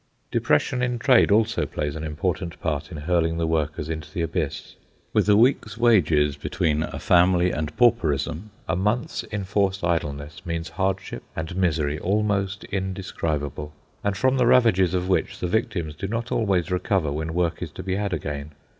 [0.31, 4.75] Depression in trade also plays an important part in hurling the workers into the Abyss.
[5.13, 11.21] With a week's wages between a family and pauperism, a month's enforced idleness means hardship
[11.35, 16.71] and misery almost indescribable, and from the ravages of which the victims do not always
[16.71, 18.53] recover when work is to be had again.